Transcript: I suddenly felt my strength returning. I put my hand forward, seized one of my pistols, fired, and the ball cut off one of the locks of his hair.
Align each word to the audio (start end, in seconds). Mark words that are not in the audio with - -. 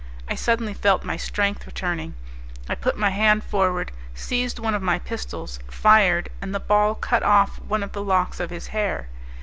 I 0.27 0.33
suddenly 0.33 0.73
felt 0.73 1.03
my 1.03 1.15
strength 1.15 1.67
returning. 1.67 2.15
I 2.67 2.73
put 2.73 2.97
my 2.97 3.11
hand 3.11 3.43
forward, 3.43 3.91
seized 4.15 4.57
one 4.57 4.73
of 4.73 4.81
my 4.81 4.97
pistols, 4.97 5.59
fired, 5.69 6.29
and 6.41 6.55
the 6.55 6.59
ball 6.59 6.95
cut 6.95 7.21
off 7.21 7.59
one 7.59 7.83
of 7.83 7.91
the 7.91 8.01
locks 8.01 8.39
of 8.39 8.49
his 8.49 8.69
hair. 8.73 9.09